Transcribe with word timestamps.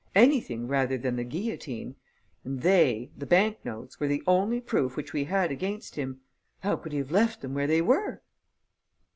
Anything 0.15 0.67
rather 0.67 0.97
than 0.97 1.15
the 1.15 1.23
guillotine; 1.23 1.95
and 2.43 2.61
they 2.63 3.11
the 3.15 3.27
bank 3.27 3.63
notes 3.63 3.99
were 3.99 4.07
the 4.07 4.23
only 4.25 4.59
proof 4.59 4.97
which 4.97 5.13
we 5.13 5.25
had 5.25 5.51
against 5.51 5.93
him. 5.93 6.21
How 6.61 6.75
could 6.75 6.91
he 6.91 6.97
have 6.97 7.11
left 7.11 7.41
them 7.43 7.53
where 7.53 7.67
they 7.67 7.83
were?" 7.83 8.23